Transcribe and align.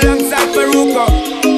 alongside 0.00 0.52
Peruco. 0.54 1.57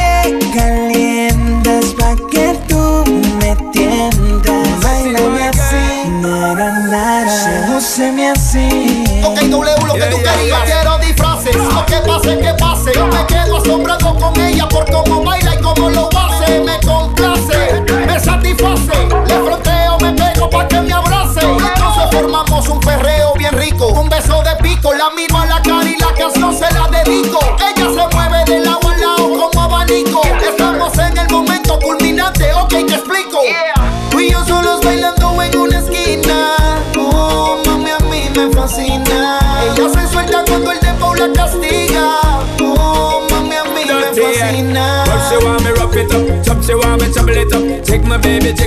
calientes 0.53 1.95
pa' 1.97 2.15
que 2.29 2.59
tú 2.67 3.03
me 3.39 3.55
tientes. 3.71 4.81
Baila 4.81 5.19
sí, 5.19 5.25
así, 5.49 6.09
nada, 6.21 6.79
nada. 6.89 7.77
así. 8.33 9.03
Ok, 9.23 9.39
doble 9.49 9.71
lo 9.87 9.93
que 9.93 10.05
tú 10.05 10.17
querías. 10.17 10.45
Yeah. 10.45 10.65
Quiero 10.65 10.97
disfraces. 10.99 11.55
Lo 11.55 11.85
que 11.85 11.97
pase, 11.97 12.37
que 12.37 12.53
pase. 12.53 12.91
Yo 12.93 13.07
me 13.07 13.25
quedo 13.25 13.57
asombrado 13.57 14.15
con 14.15 14.39
ella 14.39 14.67
por 14.67 14.89
cómo 14.91 15.23
baila 15.23 15.55
y 15.55 15.61
cómo 15.61 15.89
lo 15.89 16.09
hace. 16.15 16.59
Me 16.59 16.79
complace, 16.81 17.81
me 18.07 18.19
satisface. 18.19 19.07
Le 19.27 19.35
fronte 19.43 19.70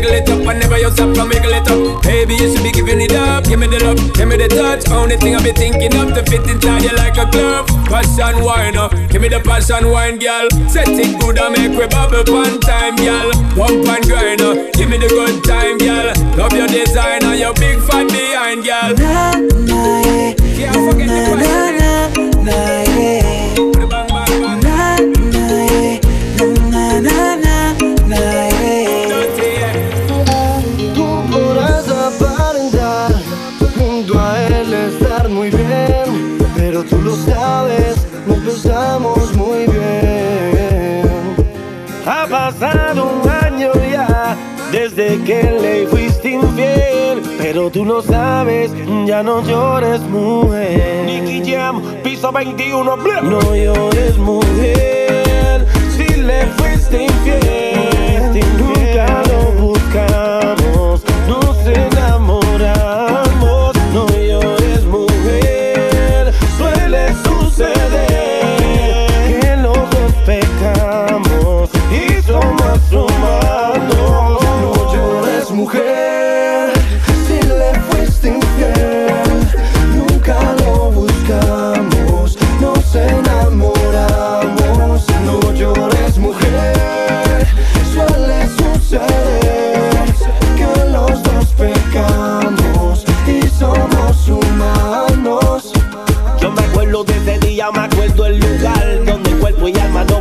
jiggle 0.05 0.13
it 0.13 0.29
up 0.29 0.47
and 0.49 0.61
never 0.61 0.79
you 0.79 0.91
stop 0.91 1.15
from 1.17 1.29
wiggle 1.29 1.53
it 1.53 1.69
up. 1.69 2.03
Baby, 2.03 2.35
you 2.35 2.53
should 2.53 2.63
be 2.63 2.73
giving 2.73 3.01
it 3.01 3.13
up. 3.13 3.45
Give 3.45 3.59
me 3.59 3.67
the 3.67 3.79
love, 3.85 3.99
give 4.15 4.29
me 4.29 4.37
the 4.37 4.49
touch. 4.49 4.89
Only 4.91 5.17
thing 5.17 5.35
I 5.35 5.43
be 5.43 5.53
thinking 5.53 5.95
of 5.97 6.15
to 6.15 6.23
fit 6.25 6.47
inside 6.49 6.83
you 6.83 6.95
like 6.97 7.17
a 7.17 7.27
glove. 7.31 7.67
Passion 7.89 8.45
wine, 8.45 8.77
uh. 8.77 8.89
give 9.09 9.23
me 9.23 9.29
the 9.29 9.41
passion 9.41 9.91
wine, 9.91 10.19
girl. 10.19 10.49
Set 10.69 10.89
it 10.89 11.21
good 11.21 11.39
and 11.39 11.53
make 11.57 11.79
we 11.79 11.87
bubble 11.87 12.25
one 12.33 12.61
time, 12.61 12.97
girl. 12.97 13.31
Pump 13.55 13.89
and 13.89 14.05
grind, 14.05 14.41
uh. 14.41 14.71
give 14.73 14.89
me 14.89 14.99
the 14.99 15.09
good 15.09 15.45
time, 15.45 15.79
girl. 15.79 16.13
Love 16.37 16.53
your 16.53 16.69
design 16.69 17.25
and 17.25 17.39
your 17.39 17.55
big 17.55 17.79
fat 17.87 18.09
behind, 18.09 18.65
girl. 18.65 18.95
Nah, 18.99 19.39
nah, 19.65 20.01
yeah. 20.05 20.73
Can't 20.73 20.93
forget 20.93 21.09
nah, 21.09 21.37
the 21.37 21.79
nah, 21.79 21.94
Tú 22.45 22.51
podrás 31.31 31.89
aparentar 31.89 33.13
junto 33.79 34.21
a 34.21 34.47
él 34.47 34.75
estar 34.75 35.29
muy 35.31 35.49
bien, 35.49 36.39
pero 36.55 36.85
tú 36.85 37.01
lo 37.01 37.17
sabes, 37.17 38.07
no 38.27 38.35
te 38.35 38.51
estamos 38.51 39.35
muy 39.37 39.67
bien. 39.67 41.09
Ha 42.05 42.27
pasado 42.27 43.21
un 43.23 43.31
año 43.31 43.73
ya 43.91 44.37
desde 44.71 45.19
que 45.23 45.43
le 45.63 45.87
fuiste 45.87 46.37
un 46.37 46.55
bien. 46.55 46.94
Pero 47.55 47.71
tú 47.71 47.85
lo 47.85 48.03
sabes, 48.03 48.73
ya 49.07 49.23
no 49.23 49.41
llores, 49.41 50.01
mujer. 50.01 51.07
Nicky 51.07 51.53
Jam, 51.53 51.81
piso 52.03 52.33
21, 52.33 52.97
bleh. 52.97 53.23
No 53.23 53.55
llores, 53.55 54.19
mujer, 54.19 55.65
si 55.97 56.05
le 56.17 56.47
fuiste 56.47 57.05
infiel. 57.05 58.41
Nunca 58.59 59.23
lo 59.29 59.53
buscamos, 59.69 61.05
nos 61.29 61.57
enamoramos. 61.65 63.77
No 63.93 64.09
llores, 64.09 64.85
mujer, 64.87 66.33
suele 66.59 67.15
suceder 67.23 69.07
que 69.41 69.57
los 69.59 69.79
dos 69.91 70.13
pecamos 70.27 71.71
y 71.93 72.21
somos 72.21 72.91
humanos. 72.91 74.41
No 74.61 74.93
llores, 74.93 75.53
mujer. 75.53 75.94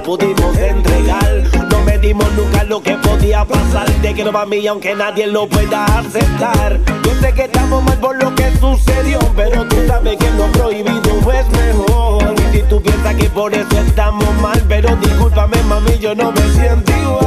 pudimos 0.04 0.58
entregar. 0.58 1.44
No 1.72 1.80
medimos 1.82 2.32
nunca 2.34 2.64
lo 2.66 2.82
que 2.82 2.96
podía 2.98 3.46
pasar. 3.46 3.90
Te 4.02 4.14
quiero 4.14 4.32
mami, 4.32 4.66
aunque 4.68 4.94
nadie 4.96 5.28
lo 5.28 5.48
pueda 5.48 5.86
aceptar. 5.86 6.80
Yo 7.04 7.12
sé 7.22 7.34
que 7.34 7.44
estamos 7.46 7.84
mal 7.84 7.98
por 8.00 8.22
lo 8.22 8.36
que 8.36 8.52
sucedió, 8.60 9.20
pero 9.36 9.66
tú 9.68 9.78
sabes 9.88 10.18
que 10.18 10.30
lo 10.32 10.52
prohibido 10.52 11.32
es 11.32 11.50
mejor. 11.50 12.36
Y 12.38 12.58
si 12.58 12.64
tú 12.64 12.82
piensas 12.82 13.16
que 13.16 13.30
por 13.30 13.54
eso 13.54 13.80
estamos 13.80 14.34
mal, 14.42 14.62
pero 14.68 14.96
discúlpame, 14.98 15.62
mami, 15.64 15.98
yo 16.00 16.14
no 16.14 16.32
me 16.32 16.42
siento 16.52 16.92
igual. 16.92 17.23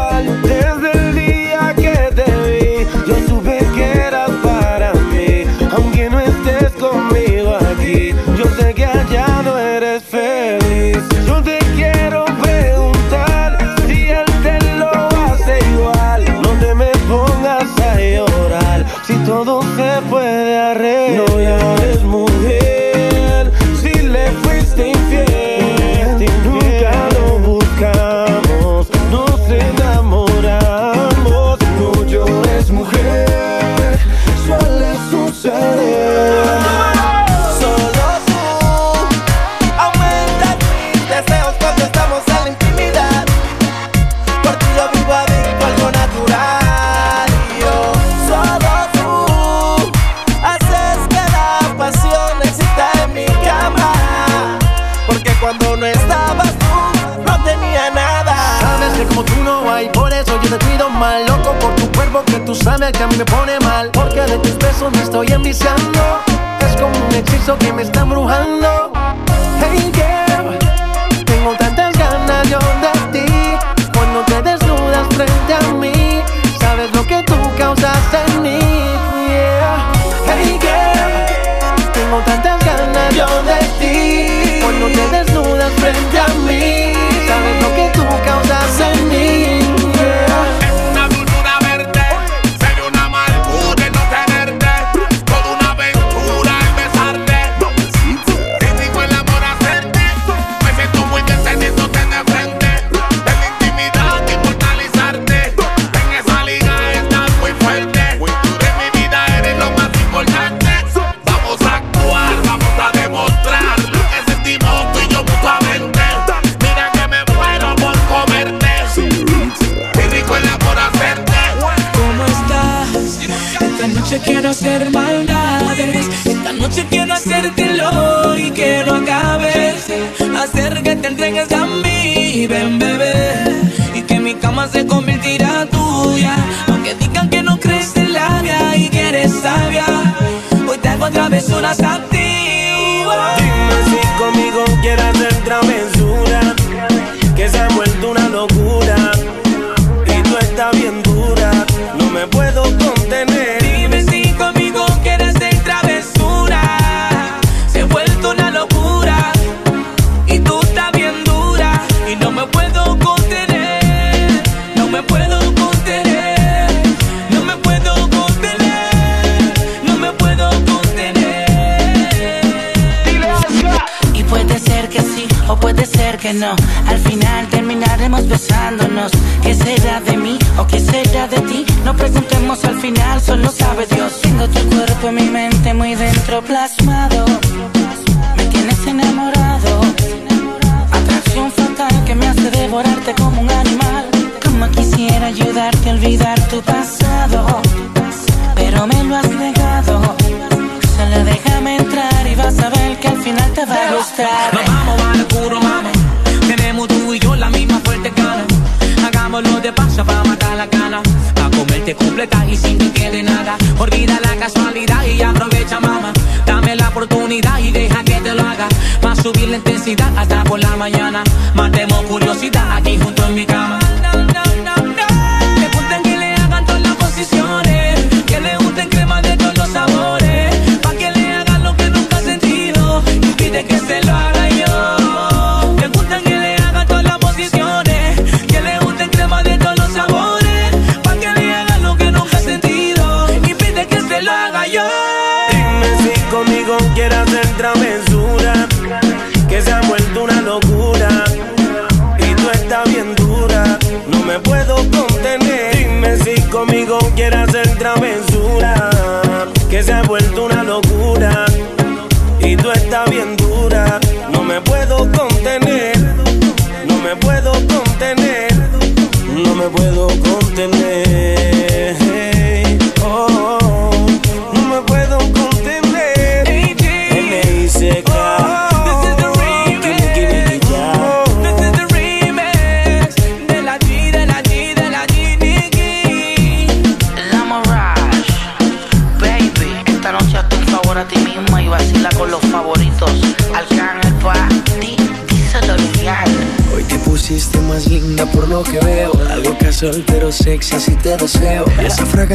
plus 186.43 186.86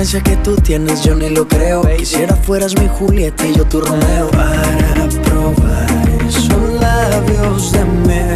Esa 0.02 0.18
fragancia 0.18 0.22
que 0.24 0.36
tú 0.38 0.56
tienes 0.56 1.04
yo 1.04 1.14
ni 1.14 1.30
lo 1.30 1.48
creo. 1.48 1.84
Quisiera 1.96 2.36
fueras 2.36 2.74
mi 2.76 2.88
Julieta 2.88 3.46
y 3.46 3.54
yo 3.54 3.66
tu 3.66 3.82
Romeo 3.82 4.32
Para 4.32 5.08
probar 5.24 5.88
esos 6.28 6.82
labios 6.82 7.72
de 7.72 7.86
miel 7.86 8.34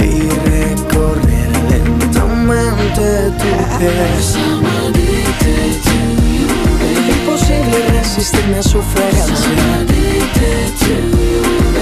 Y 0.00 0.30
recorrer 0.48 1.50
lentamente 1.68 3.02
tu 3.38 3.78
piel. 3.78 3.92
Imposible 7.18 7.76
resistirme 7.92 8.56
a 8.56 8.62
su 8.62 8.80
fragancia. 8.80 9.36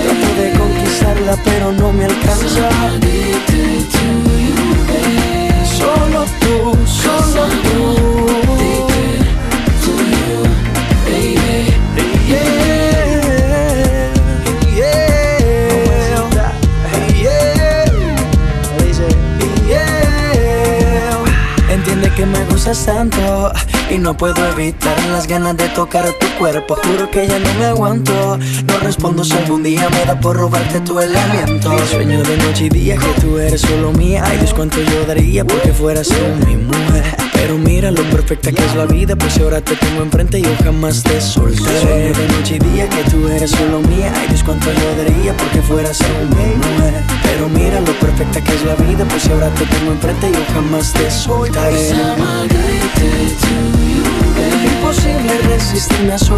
Trato 0.02 0.28
de 0.36 0.52
conquistarla 0.58 1.36
pero 1.44 1.70
no 1.72 1.92
me 1.92 2.06
alcanza. 2.06 2.70
Solo 5.78 6.24
tú, 6.40 6.76
solo 6.86 7.46
tú 7.62 8.49
y 23.90 23.98
no 23.98 24.16
puedo 24.16 24.46
evitar 24.52 24.96
las 25.08 25.26
ganas 25.26 25.56
de 25.56 25.68
tocar 25.70 26.04
tu 26.20 26.26
cuerpo. 26.38 26.76
Juro 26.76 27.10
que 27.10 27.26
ya 27.26 27.40
no 27.40 27.52
me 27.54 27.64
aguanto. 27.64 28.38
No 28.38 28.78
respondo 28.78 29.24
si 29.24 29.32
algún 29.32 29.64
día 29.64 29.90
me 29.90 30.04
da 30.04 30.20
por 30.20 30.36
robarte 30.36 30.78
tu 30.78 31.00
el 31.00 31.16
aliento. 31.16 31.76
Sueño 31.86 32.22
de 32.22 32.36
noche 32.36 32.66
y 32.66 32.68
día 32.68 32.96
que 32.96 33.20
tú 33.20 33.38
eres 33.40 33.62
solo 33.62 33.90
mía. 33.90 34.22
Ay 34.24 34.38
Dios 34.38 34.54
cuánto 34.54 34.80
yo 34.80 35.04
daría 35.04 35.44
porque 35.44 35.72
fueras 35.72 36.06
tú 36.06 36.46
mi 36.46 36.56
mujer. 36.56 37.29
Pero 37.40 37.56
mira 37.56 37.90
lo 37.90 38.02
perfecta 38.10 38.52
que 38.52 38.62
es 38.62 38.74
la 38.74 38.84
vida, 38.84 39.16
pues 39.16 39.38
ahora 39.38 39.62
te 39.62 39.74
tengo 39.74 40.02
enfrente 40.02 40.42
yo 40.42 40.50
jamás 40.62 41.02
te 41.02 41.18
soltaré. 41.22 41.80
Sueño 41.80 42.12
de 42.12 42.28
noche 42.28 42.56
y 42.56 42.58
día 42.58 42.86
que 42.86 43.02
tú 43.10 43.26
eres 43.28 43.50
solo 43.50 43.80
mía. 43.80 44.12
Ay 44.14 44.28
Dios 44.28 44.44
cuánto 44.44 44.70
yo 44.70 44.96
daría 44.98 45.34
porque 45.34 45.62
fueras 45.62 45.96
tú 45.98 46.04
mi 46.36 46.54
mujer. 46.56 47.02
Pero 47.22 47.48
mira 47.48 47.80
lo 47.80 47.92
perfecta 47.98 48.44
que 48.44 48.54
es 48.54 48.62
la 48.64 48.74
vida, 48.74 49.06
pues 49.06 49.26
ahora 49.28 49.48
te 49.54 49.64
tengo 49.64 49.92
enfrente 49.92 50.30
yo 50.30 50.44
jamás 50.52 50.92
te 50.92 51.10
soltaré. 51.10 51.88
Imposible 54.62 55.38
resistirme 55.48 56.12
a 56.12 56.18
su 56.18 56.34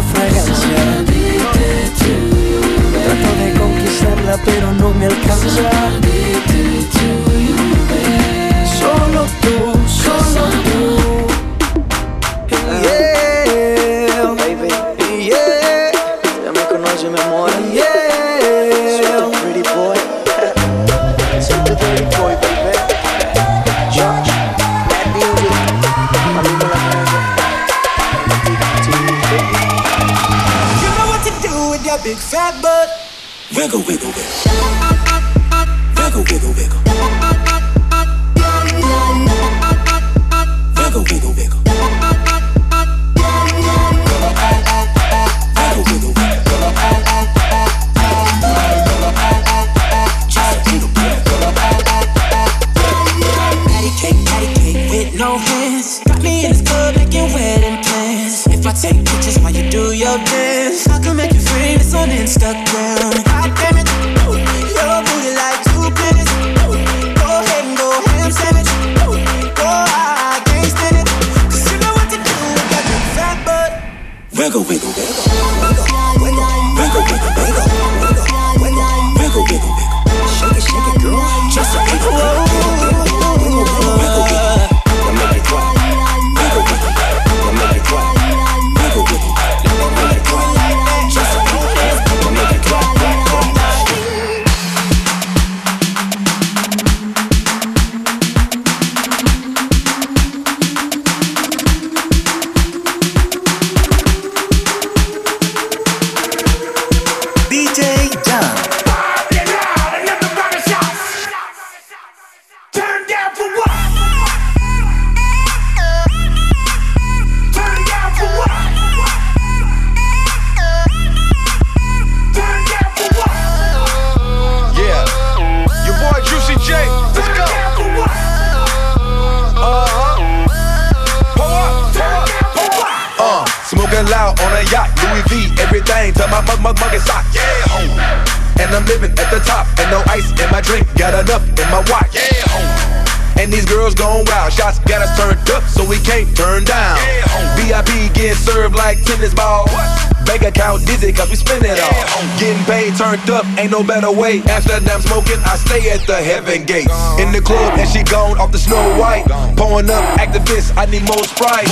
better 153.93 154.11
way. 154.11 154.41
Amsterdam 154.49 155.01
smoking, 155.01 155.37
I 155.45 155.53
stay 155.61 155.91
at 155.91 156.01
the 156.07 156.17
heaven 156.17 156.65
gate. 156.65 156.89
In 157.21 157.29
the 157.31 157.41
club, 157.45 157.77
and 157.77 157.87
she 157.87 158.01
gone 158.01 158.39
off 158.39 158.51
the 158.51 158.57
snow 158.57 158.81
white. 158.97 159.25
Pouring 159.55 159.89
up 159.89 160.03
activists, 160.17 160.73
I 160.75 160.85
need 160.89 161.05
more 161.05 161.23
Sprite. 161.23 161.69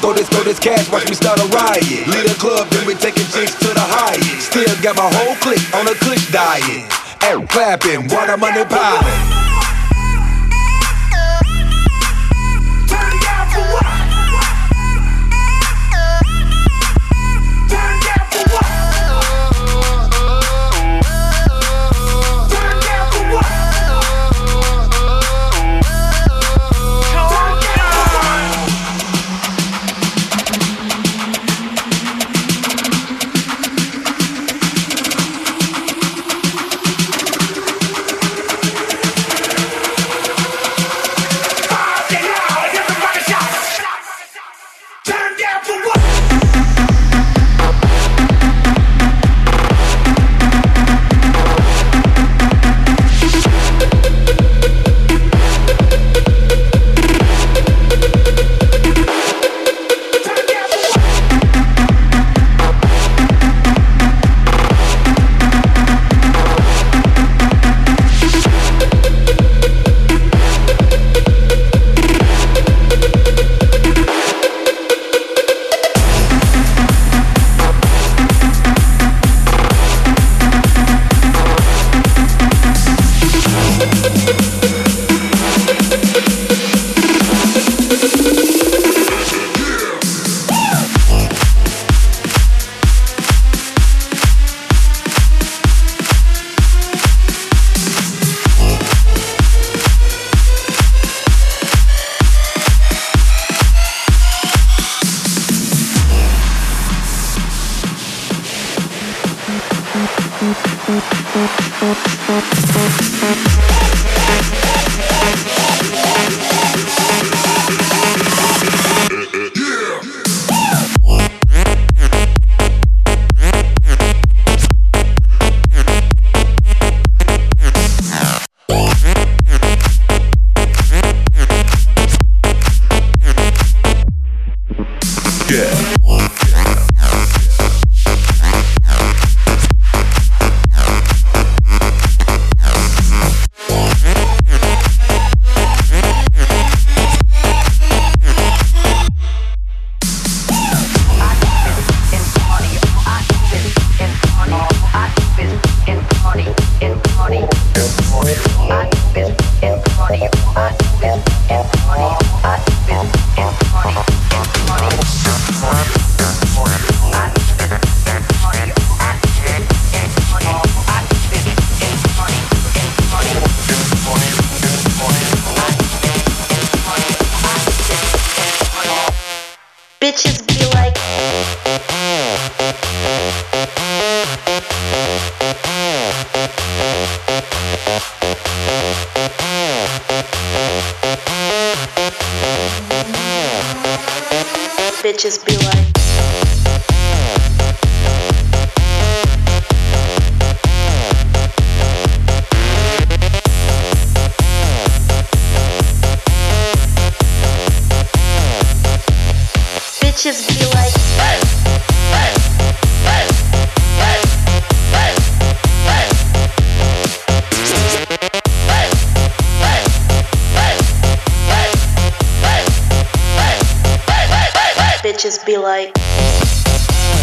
Throw 0.00 0.14
this, 0.14 0.28
throw 0.28 0.44
this 0.44 0.58
cash, 0.58 0.88
watch 0.90 1.06
me 1.08 1.14
start 1.14 1.38
a 1.40 1.46
riot. 1.52 2.08
Lead 2.08 2.24
a 2.24 2.34
club, 2.40 2.68
then 2.70 2.86
we 2.86 2.94
taking 2.94 3.28
chicks 3.28 3.54
to 3.60 3.68
the 3.68 3.84
highest. 3.84 4.48
Still 4.50 4.74
got 4.80 4.96
my 4.96 5.10
whole 5.12 5.36
clique 5.44 5.68
on 5.74 5.86
a 5.86 5.94
kush 6.00 6.32
diet. 6.32 6.88
And 7.20 7.48
clapping, 7.48 8.08
water 8.08 8.38
money 8.38 8.64
piling. 8.64 9.47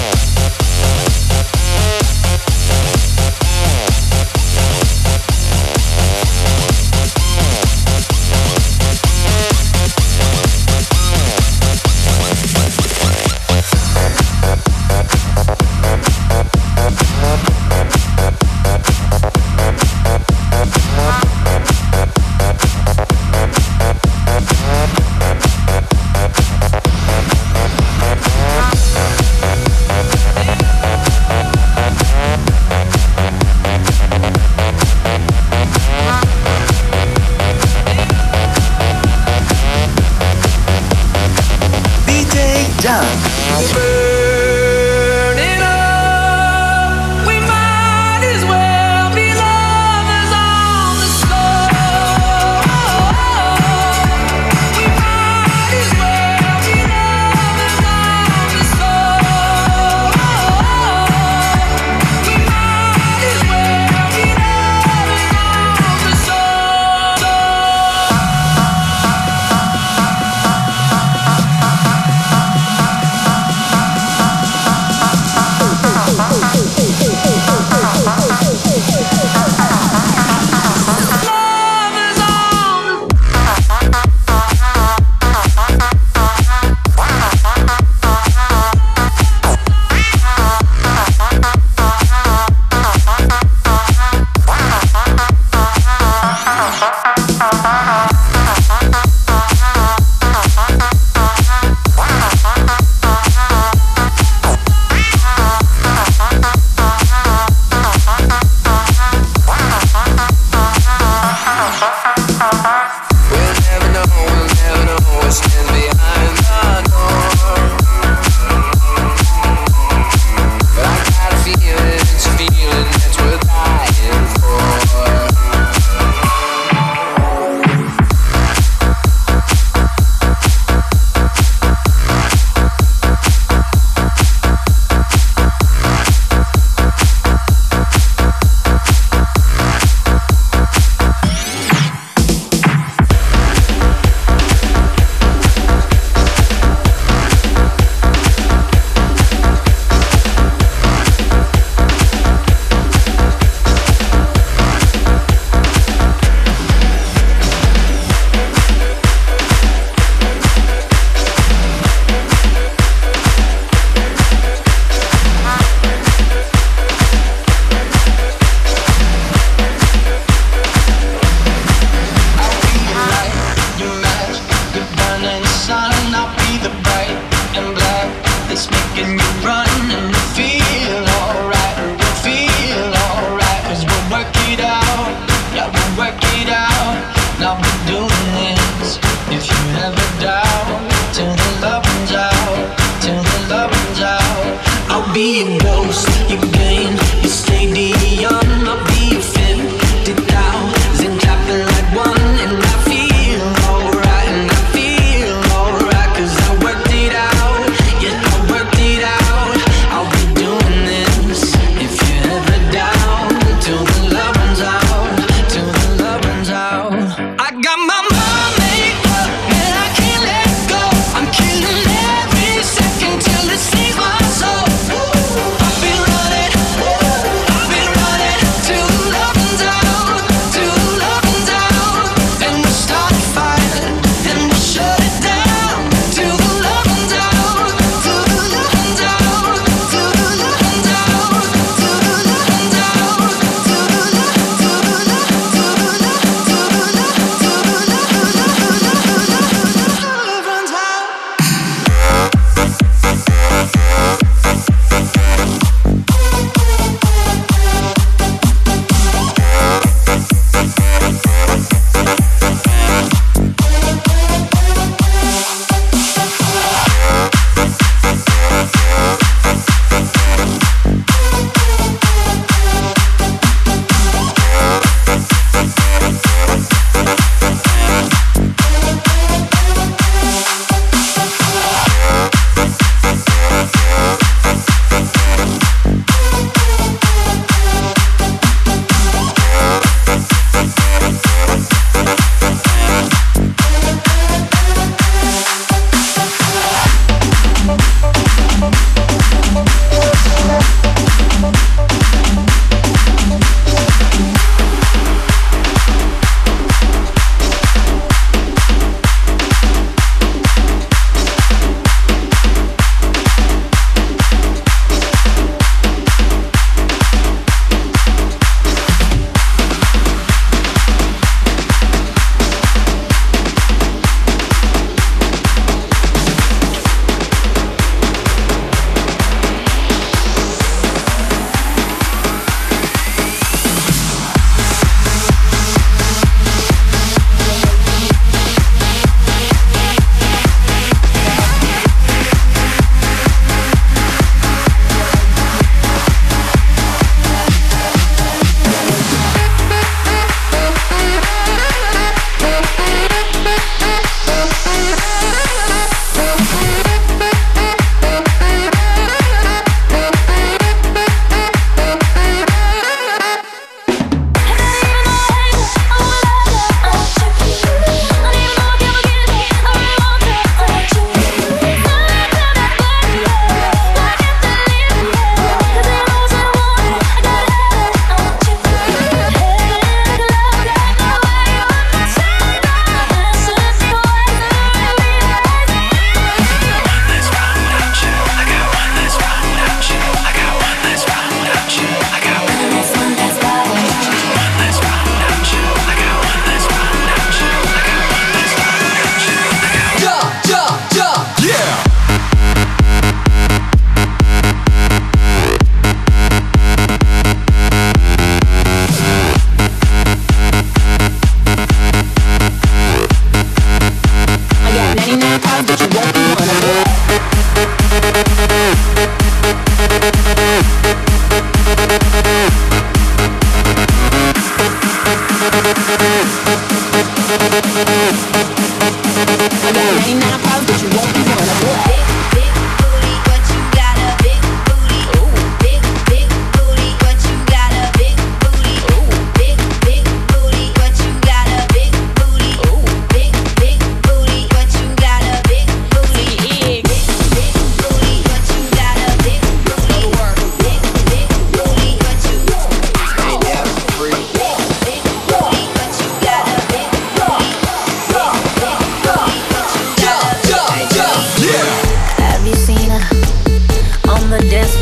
Yeah. 0.05 0.35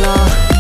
floor. 0.04 0.53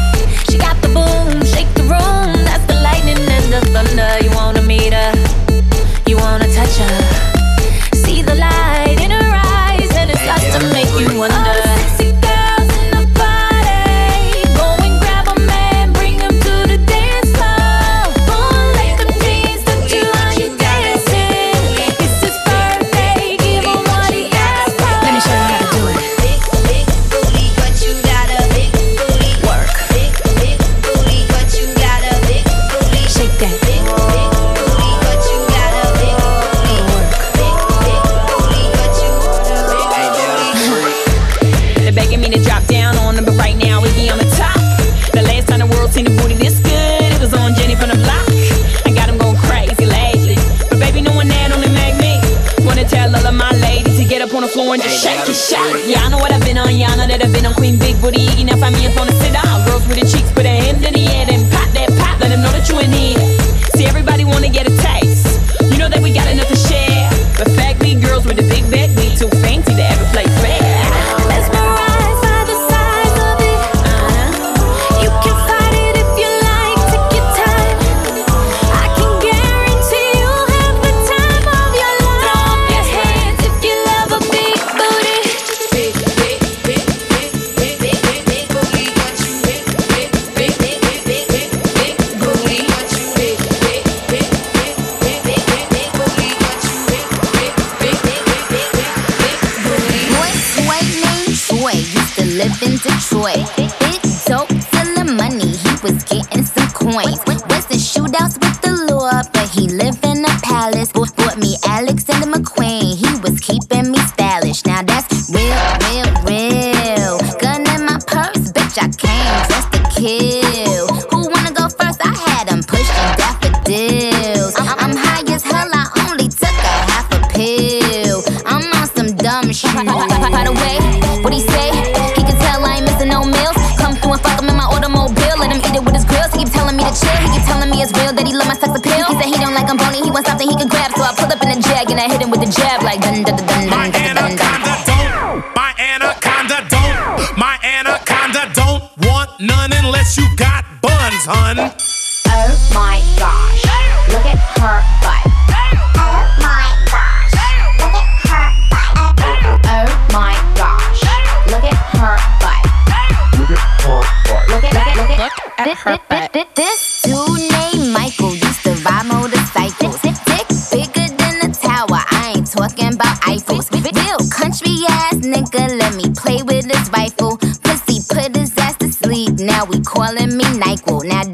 này 180.74 180.78
của 180.86 181.04
nè 181.04 181.33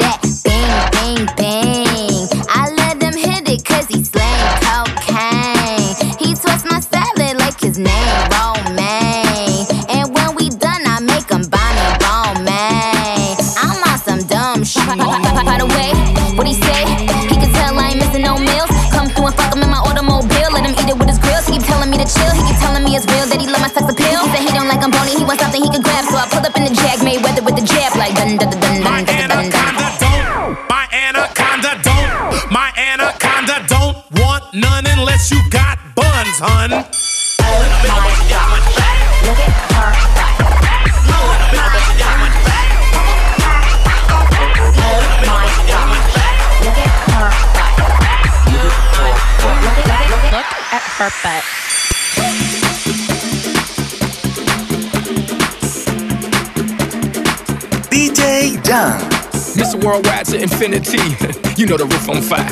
infinity. 60.34 60.98
you 61.58 61.66
know 61.66 61.78
the 61.78 61.86
roof 61.86 62.10
on 62.10 62.22
fire. 62.22 62.50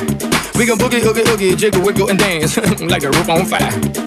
We 0.57 0.65
gon' 0.65 0.77
boogie, 0.77 1.03
oogie, 1.05 1.29
oogie, 1.29 1.55
jiggle, 1.55 1.81
wiggle, 1.83 2.09
and 2.09 2.19
dance 2.19 2.57
like 2.81 3.01
the 3.01 3.11
roof 3.11 3.29
on 3.29 3.45
fire. 3.45 4.06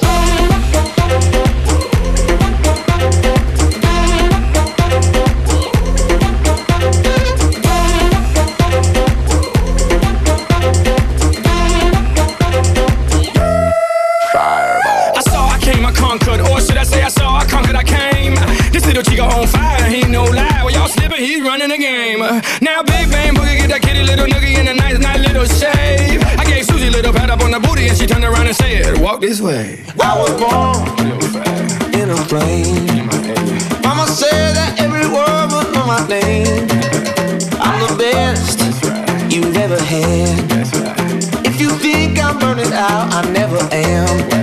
Now 22.61 22.81
Big 22.81 23.11
Bang 23.11 23.35
Boogie 23.35 23.57
get 23.57 23.69
that 23.69 23.81
kitty 23.81 24.03
little 24.03 24.25
noogie 24.25 24.57
in 24.57 24.67
a 24.67 24.73
nice, 24.73 24.99
nice 24.99 25.19
little 25.19 25.43
shave. 25.43 26.23
I 26.39 26.45
gave 26.45 26.65
Susie 26.65 26.87
a 26.87 26.91
little 26.91 27.11
pat 27.11 27.29
up 27.29 27.41
on 27.41 27.51
the 27.51 27.59
booty 27.59 27.87
and 27.89 27.97
she 27.97 28.07
turned 28.07 28.23
around 28.23 28.47
and 28.47 28.55
said, 28.55 29.01
Walk 29.01 29.19
this 29.19 29.41
way. 29.41 29.83
I 29.99 30.15
was 30.15 30.31
born 30.39 30.79
in 31.91 32.09
a 32.09 32.15
plane. 32.31 32.87
Mama 33.83 34.07
said 34.07 34.55
that 34.55 34.79
every 34.79 35.07
word 35.11 35.51
would 35.51 35.73
know 35.75 35.85
my 35.85 36.07
name. 36.07 36.47
I'm 37.59 37.79
the 37.89 37.97
best 37.99 38.59
you've 39.29 39.55
ever 39.57 39.77
had. 39.77 41.45
If 41.45 41.59
you 41.59 41.69
think 41.71 42.17
I'm 42.17 42.39
burning 42.39 42.71
out, 42.71 43.11
I 43.11 43.29
never 43.31 43.59
am. 43.73 44.40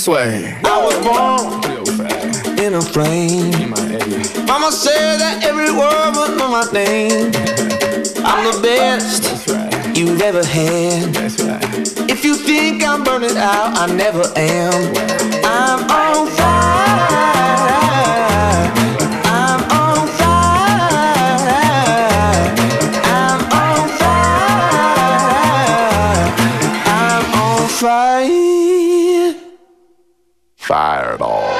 this 0.00 0.08
way. 0.08 0.56
I 0.64 0.82
was 0.82 0.96
born 1.04 2.58
in 2.58 2.72
a 2.72 2.80
frame. 2.80 3.52
In 3.60 4.46
Mama 4.46 4.72
said 4.72 5.18
that 5.18 5.44
every 5.44 5.70
word 5.70 6.12
was 6.16 6.30
my 6.38 6.64
name. 6.72 7.30
I'm 8.24 8.44
the 8.50 8.62
best 8.62 9.46
right. 9.48 9.96
you've 9.96 10.22
ever 10.22 10.42
had. 10.42 11.14
Right. 11.16 12.10
If 12.10 12.24
you 12.24 12.34
think 12.34 12.82
I'm 12.82 13.04
burning 13.04 13.36
out, 13.36 13.76
I 13.76 13.94
never 13.94 14.24
am. 14.36 14.94
I'm 15.44 15.80
on 15.90 16.30
fire. 16.30 16.59
fire 30.70 31.14
at 31.14 31.20
all. 31.20 31.59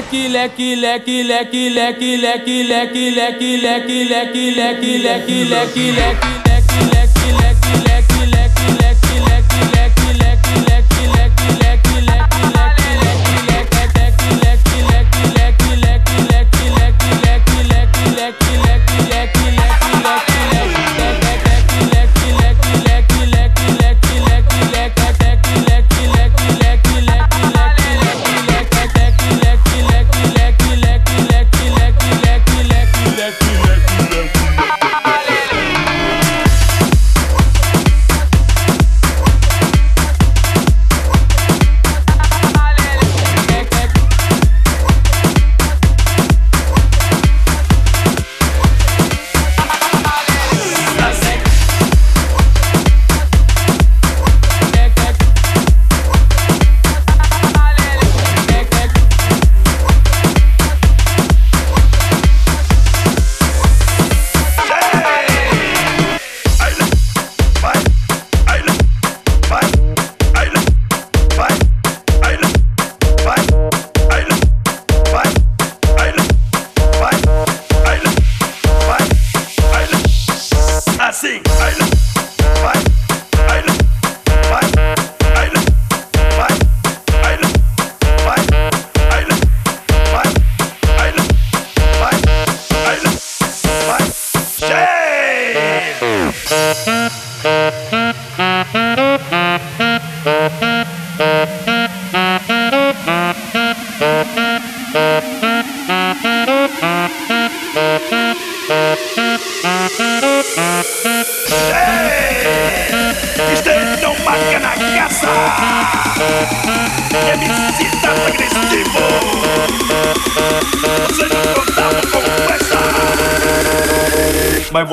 lecky 0.00 0.28
lecky 0.28 0.76
lecky 0.76 1.22
lecky 1.24 1.68
lecky 1.68 2.16
lecky 2.16 2.62
lecky 2.64 3.10
lecky 3.12 3.56
lecky 3.60 4.04
lecky 4.08 4.54
lecky 4.54 4.98
lecky 4.98 5.44
lecky 5.44 5.92
lecky 5.92 6.39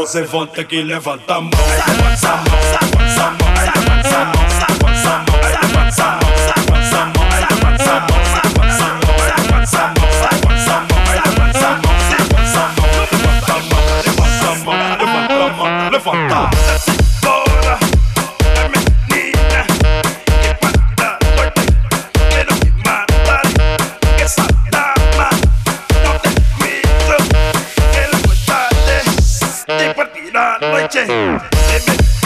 hace 0.08 0.24
falta 0.24 0.66
que 0.66 0.86
levantamos. 0.86 1.54
not 30.62 30.72
my. 30.72 30.88
Mm. 30.88 32.17